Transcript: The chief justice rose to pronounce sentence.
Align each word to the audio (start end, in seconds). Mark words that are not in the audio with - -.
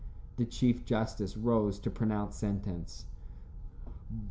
The 0.37 0.47
chief 0.47 0.83
justice 0.83 1.37
rose 1.37 1.77
to 1.77 1.91
pronounce 1.91 2.35
sentence. 2.35 3.05